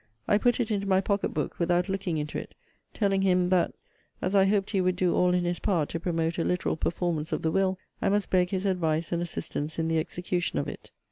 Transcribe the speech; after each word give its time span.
I 0.27 0.39
put 0.39 0.59
it 0.59 0.71
into 0.71 0.87
my 0.87 0.99
pocket 0.99 1.29
book, 1.29 1.59
without 1.59 1.87
looking 1.87 2.17
into 2.17 2.39
it; 2.39 2.55
telling 2.91 3.21
him, 3.21 3.49
that 3.49 3.71
as 4.19 4.33
I 4.33 4.45
hoped 4.45 4.71
he 4.71 4.81
would 4.81 4.95
do 4.95 5.13
all 5.13 5.31
in 5.31 5.45
his 5.45 5.59
power 5.59 5.85
to 5.85 5.99
promote 5.99 6.39
a 6.39 6.43
literal 6.43 6.75
performance 6.75 7.31
of 7.31 7.43
the 7.43 7.51
will, 7.51 7.77
I 8.01 8.09
must 8.09 8.31
beg 8.31 8.49
his 8.49 8.65
advice 8.65 9.11
and 9.11 9.21
assistance 9.21 9.77
in 9.77 9.87
the 9.89 9.99
execution 9.99 10.57
of 10.57 10.67
it. 10.67 10.89